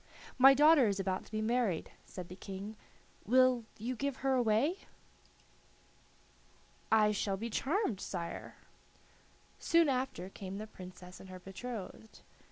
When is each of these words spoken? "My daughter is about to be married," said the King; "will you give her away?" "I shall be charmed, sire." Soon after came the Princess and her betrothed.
"My 0.39 0.55
daughter 0.55 0.87
is 0.87 0.99
about 0.99 1.25
to 1.25 1.31
be 1.31 1.43
married," 1.43 1.91
said 2.07 2.27
the 2.27 2.35
King; 2.35 2.75
"will 3.23 3.65
you 3.77 3.95
give 3.95 4.15
her 4.25 4.33
away?" 4.33 4.79
"I 6.91 7.11
shall 7.11 7.37
be 7.37 7.51
charmed, 7.51 8.01
sire." 8.01 8.55
Soon 9.59 9.89
after 9.89 10.29
came 10.29 10.57
the 10.57 10.65
Princess 10.65 11.19
and 11.19 11.29
her 11.29 11.37
betrothed. 11.37 12.21